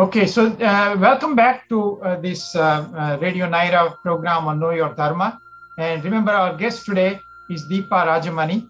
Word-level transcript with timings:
Okay, 0.00 0.26
so 0.26 0.46
uh, 0.46 0.96
welcome 0.98 1.36
back 1.36 1.68
to 1.68 2.00
uh, 2.00 2.16
this 2.16 2.56
uh, 2.56 2.88
uh 2.96 3.18
Radio 3.20 3.44
Nyra 3.44 4.00
program 4.00 4.48
on 4.48 4.58
Know 4.58 4.70
Your 4.70 4.94
Dharma. 4.94 5.38
And 5.76 6.02
remember, 6.02 6.32
our 6.32 6.56
guest 6.56 6.86
today 6.86 7.20
is 7.50 7.68
Deepa 7.68 8.08
Rajamani. 8.08 8.66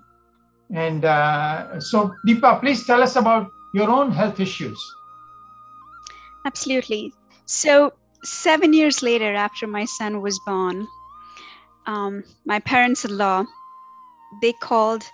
And 0.74 1.04
uh, 1.04 1.78
so, 1.78 2.12
Deepa, 2.26 2.58
please 2.58 2.84
tell 2.84 3.00
us 3.00 3.14
about 3.14 3.46
your 3.72 3.88
own 3.88 4.10
health 4.10 4.40
issues. 4.40 4.76
Absolutely. 6.44 7.12
So, 7.46 7.92
seven 8.24 8.72
years 8.72 9.00
later, 9.00 9.32
after 9.32 9.68
my 9.68 9.84
son 9.84 10.22
was 10.22 10.40
born, 10.44 10.88
um, 11.86 12.24
my 12.44 12.58
parents-in-law 12.58 13.44
they 14.42 14.52
called 14.54 15.04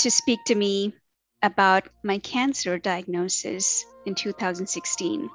to 0.00 0.10
speak 0.10 0.44
to 0.44 0.54
me 0.54 0.92
about 1.42 1.88
my 2.02 2.18
cancer 2.18 2.78
diagnosis 2.78 3.84
in 4.06 4.14
2016. 4.14 5.30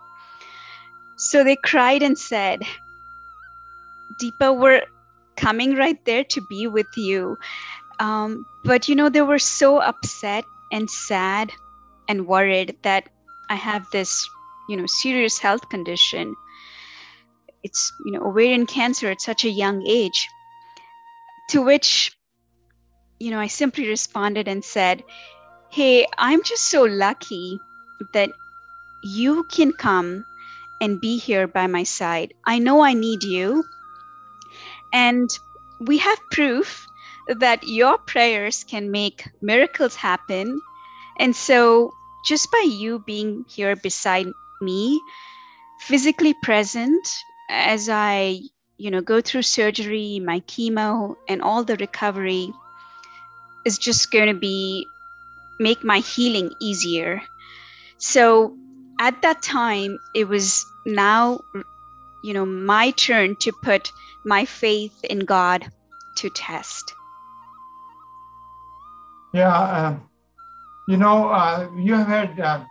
So 1.17 1.43
they 1.43 1.55
cried 1.55 2.03
and 2.03 2.17
said, 2.17 2.61
Deepa, 4.21 4.59
we're 4.59 4.83
coming 5.35 5.75
right 5.75 6.03
there 6.05 6.23
to 6.23 6.41
be 6.49 6.67
with 6.67 6.87
you. 6.95 7.37
Um, 7.99 8.45
but 8.63 8.87
you 8.87 8.95
know, 8.95 9.09
they 9.09 9.21
were 9.21 9.39
so 9.39 9.79
upset 9.79 10.43
and 10.71 10.89
sad 10.89 11.51
and 12.07 12.27
worried 12.27 12.75
that 12.83 13.09
I 13.49 13.55
have 13.55 13.89
this, 13.91 14.27
you 14.69 14.77
know, 14.77 14.85
serious 14.85 15.39
health 15.39 15.69
condition. 15.69 16.35
It's, 17.63 17.93
you 18.05 18.11
know, 18.11 18.27
ovarian 18.27 18.65
cancer 18.65 19.09
at 19.09 19.21
such 19.21 19.45
a 19.45 19.49
young 19.49 19.85
age. 19.87 20.27
To 21.49 21.61
which, 21.61 22.11
you 23.19 23.31
know, 23.31 23.39
I 23.39 23.47
simply 23.47 23.87
responded 23.87 24.47
and 24.47 24.63
said, 24.63 25.03
Hey, 25.75 26.07
I'm 26.17 26.41
just 26.41 26.71
so 26.71 26.83
lucky 26.83 27.59
that 28.13 28.31
you 29.03 29.43
can 29.51 29.73
come 29.73 30.25
and 30.79 31.01
be 31.01 31.17
here 31.17 31.47
by 31.47 31.67
my 31.67 31.83
side. 31.83 32.33
I 32.45 32.59
know 32.59 32.79
I 32.79 32.93
need 32.93 33.25
you. 33.25 33.61
And 34.93 35.29
we 35.81 35.97
have 35.97 36.17
proof 36.31 36.87
that 37.27 37.67
your 37.67 37.97
prayers 37.97 38.63
can 38.63 38.89
make 38.89 39.27
miracles 39.41 39.95
happen. 39.95 40.61
And 41.19 41.35
so, 41.35 41.91
just 42.25 42.49
by 42.53 42.65
you 42.65 42.99
being 42.99 43.43
here 43.49 43.75
beside 43.75 44.27
me, 44.61 45.01
physically 45.81 46.35
present 46.41 47.05
as 47.49 47.89
I, 47.89 48.39
you 48.77 48.89
know, 48.91 49.01
go 49.01 49.19
through 49.19 49.41
surgery, 49.41 50.21
my 50.23 50.39
chemo, 50.39 51.17
and 51.27 51.41
all 51.41 51.65
the 51.65 51.75
recovery 51.75 52.53
is 53.65 53.77
just 53.77 54.09
going 54.09 54.33
to 54.33 54.39
be 54.39 54.87
make 55.59 55.83
my 55.83 55.99
healing 55.99 56.51
easier. 56.59 57.21
So 57.97 58.55
at 58.99 59.21
that 59.21 59.41
time, 59.41 59.97
it 60.13 60.27
was 60.27 60.65
now, 60.85 61.39
you 62.23 62.33
know, 62.33 62.45
my 62.45 62.91
turn 62.91 63.35
to 63.37 63.51
put 63.63 63.91
my 64.25 64.45
faith 64.45 65.03
in 65.03 65.19
God 65.19 65.65
to 66.17 66.29
test. 66.29 66.93
Yeah, 69.33 69.53
uh, 69.53 69.97
you 70.87 70.97
know, 70.97 71.29
uh, 71.29 71.69
you 71.75 71.93
have 71.93 72.07
had 72.07 72.39
uh, 72.39 72.65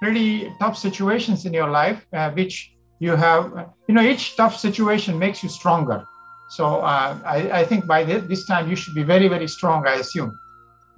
pretty 0.00 0.52
tough 0.58 0.76
situations 0.76 1.46
in 1.46 1.52
your 1.52 1.70
life, 1.70 2.04
uh, 2.12 2.30
which 2.32 2.74
you 2.98 3.16
have, 3.16 3.70
you 3.88 3.94
know, 3.94 4.02
each 4.02 4.36
tough 4.36 4.56
situation 4.56 5.18
makes 5.18 5.42
you 5.42 5.48
stronger. 5.48 6.04
So 6.50 6.80
uh, 6.80 7.18
I, 7.24 7.60
I, 7.60 7.64
think 7.64 7.86
by 7.86 8.04
this 8.04 8.44
time 8.44 8.68
you 8.68 8.76
should 8.76 8.94
be 8.94 9.02
very, 9.02 9.26
very 9.26 9.48
strong, 9.48 9.86
I 9.86 9.94
assume. 9.94 10.38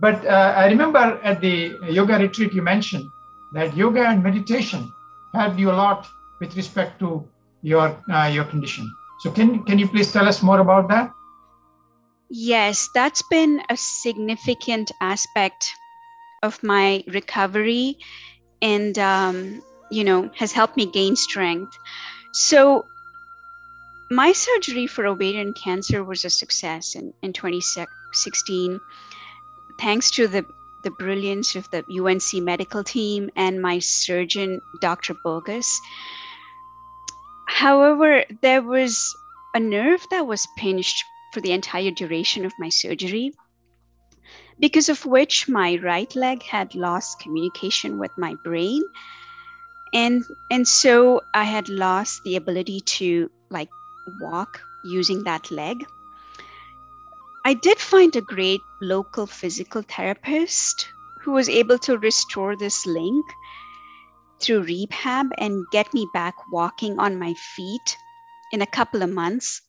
But 0.01 0.25
uh, 0.27 0.55
I 0.57 0.67
remember 0.67 1.21
at 1.23 1.41
the 1.41 1.77
yoga 1.89 2.19
retreat 2.19 2.53
you 2.53 2.63
mentioned 2.63 3.09
that 3.53 3.77
yoga 3.77 4.07
and 4.07 4.23
meditation 4.23 4.93
helped 5.35 5.59
you 5.59 5.71
a 5.71 5.77
lot 5.85 6.07
with 6.41 6.57
respect 6.57 6.99
to 7.01 7.27
your 7.63 7.97
uh, 8.13 8.31
your 8.33 8.45
condition. 8.45 8.93
So 9.21 9.31
can 9.31 9.63
can 9.65 9.79
you 9.79 9.89
please 9.89 10.13
tell 10.13 10.29
us 10.29 10.43
more 10.43 10.61
about 10.61 10.89
that? 10.89 11.13
Yes, 12.29 12.89
that's 12.95 13.23
been 13.23 13.63
a 13.71 13.77
significant 13.77 14.91
aspect 15.01 15.77
of 16.43 16.63
my 16.63 17.05
recovery, 17.07 17.97
and 18.61 18.99
um, 18.99 19.63
you 19.91 20.05
know 20.05 20.31
has 20.35 20.53
helped 20.53 20.77
me 20.77 20.87
gain 20.87 21.17
strength. 21.17 21.79
So 22.33 22.85
my 24.11 24.33
surgery 24.33 24.87
for 24.87 25.07
ovarian 25.07 25.55
cancer 25.55 26.05
was 26.05 26.25
a 26.25 26.31
success 26.31 26.95
in, 26.95 27.15
in 27.23 27.33
2016 27.33 28.81
thanks 29.79 30.11
to 30.13 30.29
the 30.29 30.45
the 30.85 30.91
brilliance 30.91 31.57
of 31.57 31.69
the 31.71 31.83
UNC 31.89 32.45
medical 32.45 32.85
team 32.85 33.31
and 33.35 33.61
my 33.61 33.79
surgeon, 33.79 34.61
Dr. 34.81 35.15
Bogus. 35.25 35.81
However, 37.47 38.25
there 38.43 38.63
was 38.63 39.17
a 39.55 39.61
nerve 39.61 40.05
that 40.11 40.27
was 40.27 40.47
pinched 40.59 41.03
for 41.33 41.41
the 41.41 41.53
entire 41.53 41.91
duration 41.91 42.45
of 42.45 42.53
my 42.59 42.69
surgery, 42.69 43.33
because 44.61 44.89
of 44.89 45.05
which 45.07 45.49
my 45.49 45.79
right 45.83 46.15
leg 46.15 46.43
had 46.43 46.75
lost 46.75 47.19
communication 47.21 47.99
with 47.99 48.13
my 48.17 48.35
brain. 48.45 48.83
And, 49.93 50.23
and 50.51 50.67
so 50.69 51.23
I 51.35 51.45
had 51.45 51.69
lost 51.69 52.23
the 52.25 52.37
ability 52.37 52.81
to 52.81 53.31
like 53.51 53.71
walk 54.21 54.61
using 54.85 55.25
that 55.25 55.51
leg. 55.51 55.87
I 57.47 57.53
did 57.53 57.79
find 57.79 58.17
a 58.17 58.23
great 58.23 58.63
local 58.81 59.27
physical 59.27 59.83
therapist 59.83 60.89
who 61.21 61.33
was 61.33 61.47
able 61.47 61.79
to 61.81 61.99
restore 61.99 62.57
this 62.57 62.87
link 62.87 63.27
through 64.41 64.63
rehab 64.63 65.27
and 65.37 65.67
get 65.71 65.93
me 65.93 66.09
back 66.15 66.35
walking 66.51 66.99
on 66.99 67.19
my 67.19 67.35
feet 67.35 67.99
in 68.51 68.63
a 68.63 68.67
couple 68.67 69.03
of 69.03 69.11
months. 69.11 69.61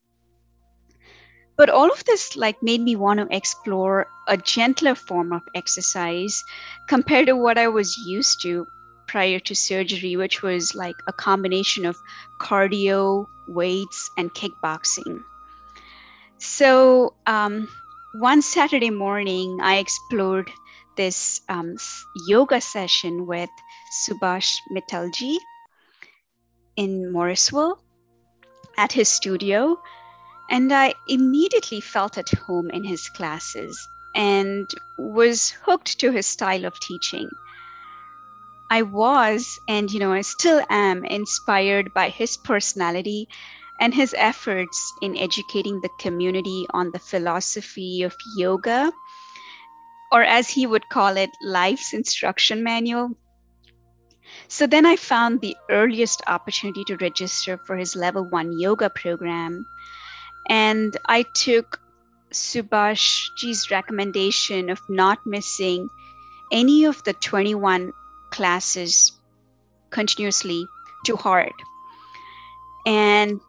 But 1.58 1.70
all 1.70 1.92
of 1.92 2.06
this 2.06 2.38
like 2.38 2.64
made 2.64 2.80
me 2.80 2.96
want 2.96 3.20
to 3.20 3.36
explore 3.36 4.08
a 4.30 4.38
gentler 4.38 4.96
form 4.96 5.34
of 5.34 5.42
exercise 5.54 6.42
compared 6.88 7.28
to 7.28 7.36
what 7.36 7.58
I 7.58 7.68
was 7.68 7.98
used 7.98 8.42
to 8.44 8.66
prior 9.08 9.40
to 9.40 9.54
surgery, 9.54 10.16
which 10.16 10.42
was 10.42 10.76
like 10.76 10.96
a 11.08 11.14
combination 11.14 11.86
of 11.86 11.98
cardio, 12.40 13.28
weights, 13.50 14.10
and 14.18 14.34
kickboxing. 14.34 15.24
So 16.38 17.14
um, 17.26 17.68
one 18.14 18.42
Saturday 18.42 18.90
morning, 18.90 19.60
I 19.62 19.78
explored 19.78 20.52
this 20.96 21.42
um, 21.50 21.76
yoga 22.28 22.62
session 22.62 23.26
with 23.26 23.50
Subhash 23.92 24.56
Mittalji 24.72 25.38
in 26.78 27.12
Morrisville 27.12 27.80
at 28.78 28.92
his 28.92 29.10
studio. 29.10 29.80
And 30.50 30.72
I 30.72 30.94
immediately 31.08 31.82
felt 31.82 32.18
at 32.18 32.30
home 32.30 32.70
in 32.70 32.84
his 32.84 33.10
classes 33.10 33.88
and 34.14 34.70
was 34.98 35.50
hooked 35.50 36.00
to 36.00 36.12
his 36.12 36.28
style 36.28 36.66
of 36.66 36.80
teaching. 36.80 37.30
I 38.70 38.82
was, 38.82 39.60
and 39.68 39.92
you 39.92 40.00
know, 40.00 40.12
I 40.12 40.22
still 40.22 40.64
am 40.70 41.06
inspired 41.06 41.94
by 41.94 42.10
his 42.10 42.38
personality 42.38 43.28
and 43.80 43.94
his 43.94 44.16
efforts 44.18 44.94
in 45.02 45.18
educating 45.18 45.82
the 45.82 45.90
community 46.00 46.66
on 46.72 46.92
the 46.92 47.00
philosophy 47.00 48.04
of 48.04 48.16
yoga, 48.38 48.92
or 50.12 50.24
as 50.24 50.50
he 50.50 50.66
would 50.66 50.88
call 50.90 51.18
it, 51.18 51.30
life's 51.42 51.94
instruction 51.94 52.64
manual. 52.64 53.12
So 54.48 54.68
then 54.68 54.86
I 54.86 54.96
found 54.96 55.42
the 55.42 55.56
earliest 55.70 56.22
opportunity 56.28 56.84
to 56.86 56.98
register 56.98 57.58
for 57.66 57.76
his 57.76 57.96
level 57.96 58.24
one 58.30 58.58
yoga 58.58 58.90
program. 58.90 59.66
And 60.50 60.96
I 61.08 61.26
took 61.34 61.80
Subhashji's 62.32 63.72
recommendation 63.72 64.70
of 64.70 64.80
not 64.90 65.20
missing 65.26 65.90
any 66.52 66.86
of 66.86 67.04
the 67.04 67.14
21 67.14 67.92
classes 68.32 69.12
continuously 69.90 70.68
to 71.06 71.16
heart. 71.16 71.54
And 72.86 73.40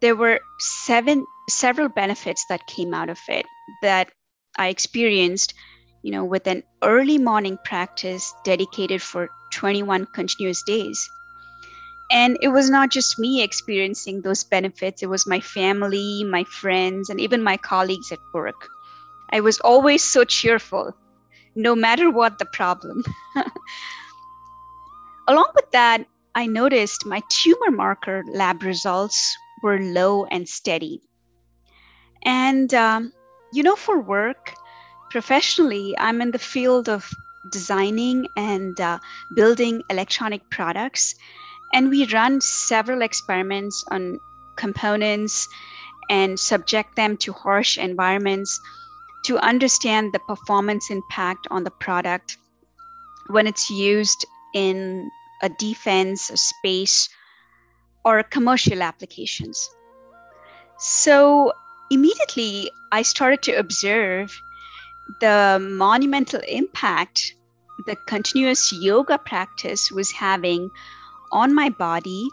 there 0.00 0.14
were 0.14 0.40
seven 0.58 1.26
several 1.48 1.88
benefits 1.88 2.44
that 2.48 2.66
came 2.66 2.94
out 2.94 3.08
of 3.08 3.18
it 3.28 3.44
that 3.82 4.12
I 4.56 4.68
experienced, 4.68 5.52
you 6.02 6.12
know, 6.12 6.24
with 6.24 6.46
an 6.46 6.62
early 6.82 7.18
morning 7.18 7.58
practice 7.64 8.32
dedicated 8.44 9.02
for 9.02 9.28
21 9.52 10.06
continuous 10.14 10.62
days. 10.62 11.08
And 12.12 12.38
it 12.40 12.48
was 12.48 12.70
not 12.70 12.90
just 12.90 13.18
me 13.18 13.42
experiencing 13.42 14.22
those 14.22 14.44
benefits, 14.44 15.02
it 15.02 15.08
was 15.08 15.26
my 15.26 15.40
family, 15.40 16.24
my 16.24 16.44
friends, 16.44 17.08
and 17.08 17.20
even 17.20 17.42
my 17.42 17.56
colleagues 17.56 18.12
at 18.12 18.18
work. 18.32 18.68
I 19.32 19.40
was 19.40 19.60
always 19.60 20.02
so 20.02 20.24
cheerful, 20.24 20.94
no 21.54 21.74
matter 21.74 22.10
what 22.10 22.38
the 22.38 22.46
problem. 22.46 23.02
Along 25.28 25.50
with 25.54 25.70
that, 25.72 26.04
I 26.34 26.46
noticed 26.46 27.06
my 27.06 27.22
tumor 27.28 27.70
marker 27.70 28.24
lab 28.32 28.62
results 28.62 29.36
were 29.62 29.78
low 29.78 30.24
and 30.26 30.48
steady. 30.48 31.00
And, 32.22 32.72
um, 32.74 33.12
you 33.52 33.62
know, 33.62 33.76
for 33.76 34.00
work, 34.00 34.54
professionally, 35.10 35.94
I'm 35.98 36.20
in 36.20 36.30
the 36.30 36.38
field 36.38 36.88
of 36.88 37.10
designing 37.50 38.26
and 38.36 38.80
uh, 38.80 38.98
building 39.34 39.82
electronic 39.90 40.48
products. 40.50 41.14
And 41.72 41.88
we 41.88 42.06
run 42.06 42.40
several 42.40 43.02
experiments 43.02 43.84
on 43.90 44.18
components 44.56 45.48
and 46.10 46.38
subject 46.38 46.96
them 46.96 47.16
to 47.18 47.32
harsh 47.32 47.78
environments 47.78 48.60
to 49.24 49.38
understand 49.38 50.12
the 50.12 50.18
performance 50.18 50.90
impact 50.90 51.46
on 51.50 51.64
the 51.64 51.70
product 51.70 52.36
when 53.28 53.46
it's 53.46 53.70
used 53.70 54.26
in 54.54 55.10
a 55.42 55.48
defense, 55.48 56.30
a 56.30 56.36
space, 56.36 57.08
or 58.04 58.22
commercial 58.22 58.82
applications. 58.82 59.68
So 60.78 61.52
immediately 61.90 62.70
I 62.92 63.02
started 63.02 63.42
to 63.42 63.58
observe 63.58 64.32
the 65.20 65.58
monumental 65.60 66.40
impact 66.48 67.34
the 67.86 67.96
continuous 68.06 68.72
yoga 68.72 69.18
practice 69.18 69.90
was 69.90 70.10
having 70.12 70.70
on 71.32 71.54
my 71.54 71.68
body 71.68 72.28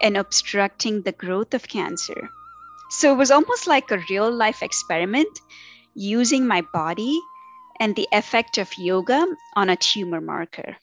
and 0.00 0.16
obstructing 0.16 1.02
the 1.02 1.12
growth 1.12 1.54
of 1.54 1.66
cancer. 1.68 2.30
So 2.90 3.12
it 3.12 3.16
was 3.16 3.30
almost 3.30 3.66
like 3.66 3.90
a 3.90 4.02
real 4.10 4.30
life 4.30 4.62
experiment 4.62 5.40
using 5.94 6.46
my 6.46 6.62
body 6.72 7.18
and 7.80 7.96
the 7.96 8.08
effect 8.12 8.58
of 8.58 8.70
yoga 8.78 9.26
on 9.56 9.70
a 9.70 9.76
tumor 9.76 10.20
marker. 10.20 10.76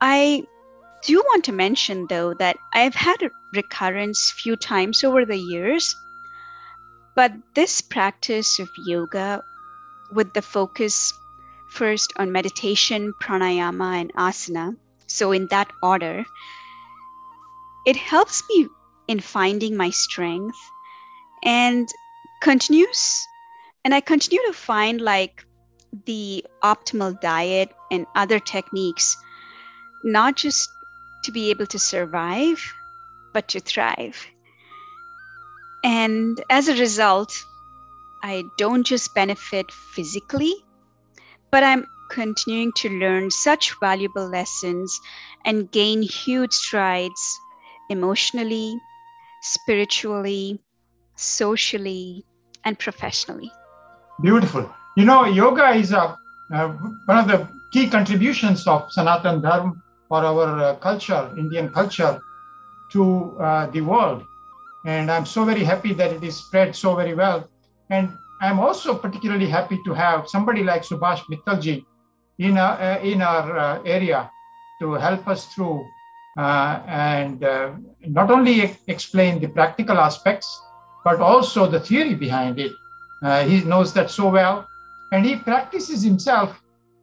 I 0.00 0.46
do 1.02 1.18
want 1.20 1.44
to 1.44 1.52
mention 1.52 2.06
though 2.08 2.34
that 2.34 2.56
I've 2.72 2.94
had 2.94 3.22
a 3.22 3.30
recurrence 3.54 4.30
few 4.30 4.56
times 4.56 5.04
over 5.04 5.24
the 5.24 5.36
years, 5.36 5.94
but 7.14 7.32
this 7.54 7.80
practice 7.80 8.58
of 8.58 8.68
yoga 8.86 9.42
with 10.12 10.32
the 10.34 10.42
focus 10.42 11.12
first 11.70 12.12
on 12.16 12.32
meditation, 12.32 13.12
pranayama, 13.22 14.00
and 14.00 14.12
asana, 14.14 14.76
so 15.06 15.32
in 15.32 15.46
that 15.48 15.70
order, 15.82 16.24
it 17.86 17.96
helps 17.96 18.42
me 18.50 18.68
in 19.08 19.20
finding 19.20 19.76
my 19.76 19.90
strength 19.90 20.58
and 21.42 21.88
continues 22.40 23.26
and 23.84 23.94
i 23.94 24.00
continue 24.00 24.44
to 24.46 24.52
find 24.52 25.00
like 25.00 25.44
the 26.06 26.44
optimal 26.62 27.18
diet 27.20 27.70
and 27.90 28.06
other 28.14 28.38
techniques 28.38 29.16
not 30.04 30.36
just 30.36 30.68
to 31.22 31.32
be 31.32 31.50
able 31.50 31.66
to 31.66 31.78
survive 31.78 32.62
but 33.32 33.48
to 33.48 33.60
thrive 33.60 34.26
and 35.84 36.42
as 36.50 36.68
a 36.68 36.76
result 36.76 37.32
i 38.22 38.44
don't 38.56 38.84
just 38.84 39.14
benefit 39.14 39.70
physically 39.70 40.54
but 41.50 41.62
i'm 41.62 41.86
continuing 42.10 42.72
to 42.72 42.88
learn 42.88 43.30
such 43.30 43.74
valuable 43.80 44.28
lessons 44.28 44.98
and 45.44 45.70
gain 45.70 46.02
huge 46.02 46.52
strides 46.52 47.38
emotionally 47.90 48.78
spiritually 49.40 50.58
socially 51.18 52.24
and 52.64 52.78
professionally. 52.78 53.52
Beautiful. 54.22 54.70
You 54.96 55.04
know, 55.04 55.24
yoga 55.24 55.70
is 55.70 55.92
a, 55.92 56.16
uh, 56.52 56.68
one 57.04 57.18
of 57.18 57.28
the 57.28 57.48
key 57.72 57.88
contributions 57.88 58.66
of 58.66 58.90
Sanatan 58.92 59.42
Dharma 59.42 59.74
for 60.08 60.24
our 60.24 60.62
uh, 60.62 60.74
culture, 60.76 61.32
Indian 61.36 61.68
culture, 61.70 62.20
to 62.92 63.36
uh, 63.38 63.66
the 63.66 63.80
world. 63.80 64.24
And 64.86 65.10
I'm 65.10 65.26
so 65.26 65.44
very 65.44 65.64
happy 65.64 65.92
that 65.94 66.12
it 66.12 66.22
is 66.24 66.36
spread 66.36 66.74
so 66.74 66.94
very 66.94 67.14
well. 67.14 67.48
And 67.90 68.16
I'm 68.40 68.60
also 68.60 68.94
particularly 68.94 69.48
happy 69.48 69.80
to 69.84 69.92
have 69.92 70.28
somebody 70.28 70.62
like 70.62 70.82
Subhash 70.82 71.22
Mittalji 71.30 71.84
in, 72.38 72.56
our, 72.56 72.80
uh, 72.80 73.00
in 73.00 73.20
our 73.20 73.58
uh, 73.58 73.82
area 73.84 74.30
to 74.80 74.92
help 74.92 75.26
us 75.28 75.46
through 75.52 75.84
uh, 76.38 76.80
and 76.86 77.40
not 78.06 78.30
only 78.30 78.76
explain 78.86 79.40
the 79.40 79.48
practical 79.48 79.98
aspects, 79.98 80.62
but 81.04 81.20
also 81.20 81.66
the 81.66 81.80
theory 81.80 82.14
behind 82.14 82.58
it. 82.58 82.72
Uh, 83.22 83.44
he 83.44 83.64
knows 83.64 83.92
that 83.92 84.10
so 84.10 84.28
well, 84.28 84.66
and 85.12 85.24
he 85.24 85.36
practices 85.36 86.02
himself. 86.02 86.60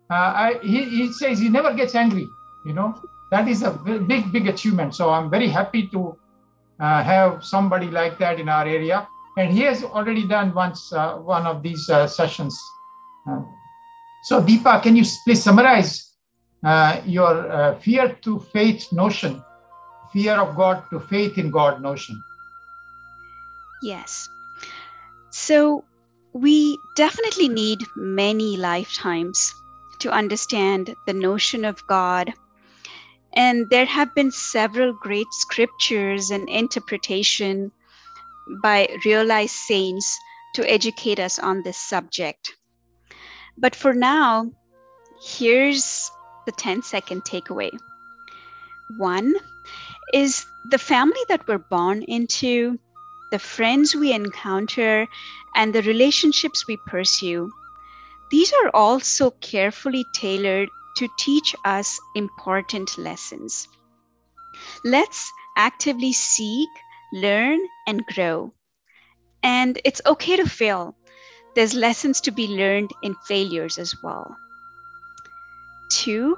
Uh, 0.09 0.13
I, 0.13 0.59
he, 0.61 0.83
he 0.85 1.11
says 1.11 1.39
he 1.39 1.49
never 1.49 1.73
gets 1.73 1.95
angry. 1.95 2.27
You 2.65 2.73
know, 2.73 2.99
that 3.31 3.47
is 3.47 3.61
a 3.61 3.71
big, 3.71 4.31
big 4.31 4.47
achievement. 4.47 4.95
So 4.95 5.11
I'm 5.11 5.29
very 5.29 5.47
happy 5.47 5.87
to 5.89 6.17
uh, 6.79 7.03
have 7.03 7.43
somebody 7.43 7.87
like 7.87 8.17
that 8.17 8.39
in 8.39 8.49
our 8.49 8.67
area. 8.67 9.07
And 9.37 9.53
he 9.53 9.61
has 9.61 9.83
already 9.83 10.27
done 10.27 10.53
once 10.53 10.91
uh, 10.91 11.17
one 11.17 11.45
of 11.45 11.61
these 11.61 11.89
uh, 11.89 12.07
sessions. 12.07 12.59
Uh, 13.29 13.41
so 14.23 14.41
Deepa, 14.41 14.81
can 14.81 14.95
you 14.95 15.03
please 15.23 15.43
summarize 15.43 16.13
your 17.05 17.77
fear 17.81 18.17
to 18.21 18.39
faith 18.39 18.91
notion, 18.91 19.43
fear 20.11 20.33
of 20.33 20.55
God 20.55 20.83
to 20.89 20.99
faith 20.99 21.37
in 21.37 21.51
God 21.51 21.81
notion? 21.81 22.23
Yes. 23.83 24.27
So 25.31 25.83
we 26.33 26.79
definitely 26.95 27.49
need 27.49 27.79
many 27.95 28.57
lifetimes 28.57 29.53
to 29.99 30.11
understand 30.11 30.95
the 31.05 31.13
notion 31.13 31.65
of 31.65 31.85
God. 31.87 32.33
And 33.35 33.69
there 33.69 33.85
have 33.85 34.15
been 34.15 34.31
several 34.31 34.93
great 34.93 35.31
scriptures 35.31 36.31
and 36.31 36.47
interpretation 36.49 37.71
by 38.61 38.87
realized 39.03 39.55
saints 39.55 40.17
to 40.53 40.69
educate 40.71 41.19
us 41.19 41.37
on 41.39 41.63
this 41.63 41.77
subject. 41.77 42.55
But 43.57 43.75
for 43.75 43.93
now, 43.93 44.51
here's 45.21 46.09
the 46.45 46.51
10 46.51 46.83
second 46.83 47.23
takeaway. 47.23 47.71
One 48.97 49.33
is 50.13 50.45
the 50.69 50.77
family 50.77 51.21
that 51.27 51.47
we're 51.47 51.57
born 51.57 52.03
into 52.03 52.79
the 53.31 53.39
friends 53.39 53.95
we 53.95 54.13
encounter, 54.13 55.07
and 55.55 55.73
the 55.73 55.81
relationships 55.81 56.67
we 56.67 56.77
pursue. 56.85 57.51
These 58.31 58.53
are 58.53 58.69
all 58.73 58.99
so 58.99 59.31
carefully 59.31 60.05
tailored 60.13 60.69
to 60.97 61.07
teach 61.17 61.55
us 61.65 61.99
important 62.15 62.97
lessons. 62.97 63.67
Let's 64.83 65.31
actively 65.57 66.13
seek, 66.13 66.69
learn, 67.13 67.59
and 67.87 68.05
grow. 68.05 68.53
And 69.43 69.79
it's 69.85 70.01
okay 70.05 70.37
to 70.37 70.49
fail. 70.49 70.95
There's 71.55 71.73
lessons 71.73 72.21
to 72.21 72.31
be 72.31 72.47
learned 72.47 72.91
in 73.03 73.15
failures 73.27 73.77
as 73.77 73.95
well. 74.03 74.35
Two, 75.91 76.37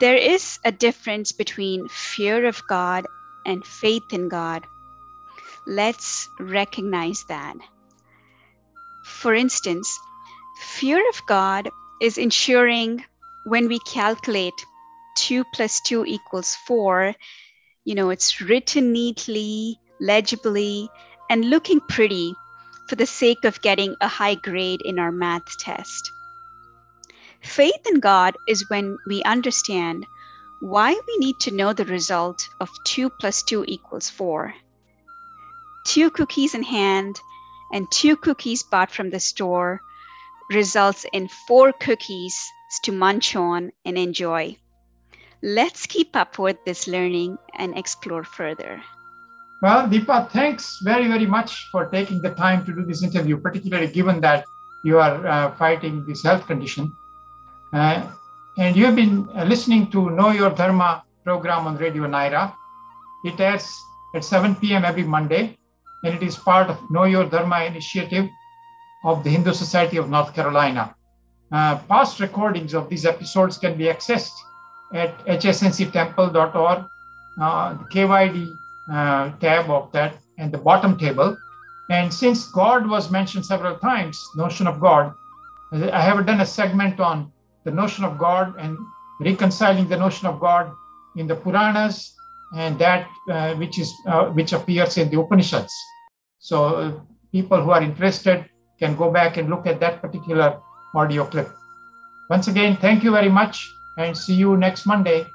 there 0.00 0.16
is 0.16 0.58
a 0.64 0.72
difference 0.72 1.32
between 1.32 1.88
fear 1.88 2.46
of 2.46 2.62
God 2.68 3.06
and 3.46 3.64
faith 3.64 4.12
in 4.12 4.28
God 4.28 4.66
let's 5.68 6.30
recognize 6.40 7.24
that. 7.28 7.54
For 9.04 9.34
instance, 9.34 9.96
fear 10.60 11.06
of 11.10 11.22
God 11.26 11.68
is 12.00 12.18
ensuring 12.18 13.04
when 13.48 13.68
we 13.68 13.78
calculate 13.80 14.54
2 15.16 15.44
plus 15.54 15.80
2 15.80 16.04
equals 16.06 16.54
4, 16.66 17.14
you 17.84 17.94
know, 17.94 18.10
it's 18.10 18.40
written 18.40 18.92
neatly, 18.92 19.78
legibly, 20.00 20.88
and 21.30 21.50
looking 21.50 21.80
pretty 21.88 22.34
for 22.88 22.96
the 22.96 23.06
sake 23.06 23.44
of 23.44 23.60
getting 23.62 23.96
a 24.00 24.08
high 24.08 24.34
grade 24.34 24.82
in 24.82 24.98
our 24.98 25.12
math 25.12 25.58
test. 25.58 26.12
Faith 27.42 27.86
in 27.88 28.00
God 28.00 28.36
is 28.46 28.68
when 28.70 28.96
we 29.06 29.22
understand 29.22 30.06
why 30.60 30.92
we 30.92 31.16
need 31.18 31.38
to 31.40 31.54
know 31.54 31.72
the 31.72 31.84
result 31.84 32.48
of 32.60 32.68
2 32.84 33.10
plus 33.10 33.42
2 33.42 33.64
equals 33.68 34.10
4 34.10 34.54
two 35.88 36.10
cookies 36.10 36.54
in 36.54 36.62
hand 36.62 37.18
and 37.72 37.90
two 37.90 38.14
cookies 38.14 38.62
bought 38.62 38.90
from 38.90 39.08
the 39.08 39.18
store 39.18 39.80
results 40.50 41.06
in 41.14 41.26
four 41.46 41.72
cookies 41.72 42.52
to 42.84 42.92
munch 42.92 43.36
on 43.36 43.72
and 43.84 43.96
enjoy. 43.96 44.56
Let's 45.42 45.86
keep 45.86 46.16
up 46.16 46.38
with 46.38 46.56
this 46.64 46.88
learning 46.88 47.38
and 47.54 47.76
explore 47.78 48.24
further. 48.24 48.82
Well, 49.62 49.88
Deepa, 49.88 50.30
thanks 50.30 50.78
very, 50.82 51.08
very 51.08 51.26
much 51.26 51.68
for 51.72 51.86
taking 51.86 52.20
the 52.22 52.30
time 52.30 52.64
to 52.66 52.72
do 52.72 52.84
this 52.84 53.02
interview, 53.02 53.38
particularly 53.38 53.88
given 53.88 54.20
that 54.20 54.44
you 54.84 54.98
are 54.98 55.26
uh, 55.26 55.54
fighting 55.56 56.04
this 56.06 56.22
health 56.22 56.46
condition. 56.46 56.92
Uh, 57.72 58.10
and 58.58 58.76
you 58.76 58.84
have 58.86 58.96
been 58.96 59.28
uh, 59.34 59.44
listening 59.44 59.90
to 59.90 60.10
Know 60.10 60.30
Your 60.30 60.50
Dharma 60.50 61.04
program 61.24 61.66
on 61.66 61.76
Radio 61.76 62.04
Nyra. 62.04 62.54
It 63.24 63.38
airs 63.40 63.68
at 64.14 64.24
7 64.24 64.54
p.m. 64.56 64.84
every 64.84 65.04
Monday 65.04 65.56
and 66.04 66.14
it 66.14 66.22
is 66.22 66.36
part 66.36 66.68
of 66.70 66.78
Know 66.90 67.04
Your 67.04 67.24
Dharma 67.24 67.64
initiative 67.64 68.28
of 69.04 69.24
the 69.24 69.30
Hindu 69.30 69.52
Society 69.52 69.96
of 69.96 70.08
North 70.08 70.34
Carolina. 70.34 70.94
Uh, 71.50 71.78
past 71.88 72.20
recordings 72.20 72.74
of 72.74 72.88
these 72.88 73.06
episodes 73.06 73.56
can 73.56 73.76
be 73.76 73.84
accessed 73.84 74.36
at 74.92 75.18
hsnctemple.org, 75.26 76.84
uh, 77.40 77.72
the 77.74 77.84
KYD 77.84 78.52
uh, 78.92 79.30
tab 79.38 79.70
of 79.70 79.90
that, 79.92 80.16
and 80.38 80.52
the 80.52 80.58
bottom 80.58 80.98
table. 80.98 81.36
And 81.90 82.12
since 82.12 82.50
God 82.52 82.86
was 82.88 83.10
mentioned 83.10 83.46
several 83.46 83.76
times, 83.78 84.22
notion 84.36 84.66
of 84.66 84.78
God, 84.78 85.14
I 85.72 86.02
have 86.02 86.24
done 86.26 86.40
a 86.40 86.46
segment 86.46 87.00
on 87.00 87.32
the 87.64 87.70
notion 87.70 88.04
of 88.04 88.18
God 88.18 88.54
and 88.58 88.76
reconciling 89.20 89.88
the 89.88 89.96
notion 89.96 90.26
of 90.26 90.40
God 90.40 90.70
in 91.16 91.26
the 91.26 91.34
Puranas 91.34 92.14
and 92.54 92.78
that 92.78 93.08
uh, 93.30 93.54
which 93.54 93.78
is 93.78 93.92
uh, 94.06 94.26
which 94.26 94.52
appears 94.52 94.96
in 94.96 95.10
the 95.10 95.20
Upanishads. 95.20 95.72
So 96.38 96.64
uh, 96.64 97.00
people 97.32 97.62
who 97.62 97.70
are 97.70 97.82
interested 97.82 98.48
can 98.78 98.96
go 98.96 99.10
back 99.10 99.36
and 99.36 99.50
look 99.50 99.66
at 99.66 99.80
that 99.80 100.00
particular 100.00 100.60
audio 100.94 101.24
clip. 101.24 101.50
Once 102.28 102.48
again, 102.48 102.76
thank 102.76 103.02
you 103.02 103.10
very 103.10 103.28
much 103.28 103.74
and 103.96 104.16
see 104.16 104.34
you 104.34 104.56
next 104.56 104.86
Monday. 104.86 105.32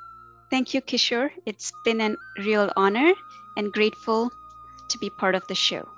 Thank 0.50 0.74
you, 0.74 0.82
Kishor. 0.82 1.32
It's 1.46 1.72
been 1.84 2.02
a 2.02 2.16
real 2.38 2.72
honor 2.76 3.14
and 3.58 3.74
grateful 3.74 4.32
to 4.90 4.98
be 5.00 5.10
part 5.10 5.36
of 5.36 5.46
the 5.48 5.56
show. 5.56 5.93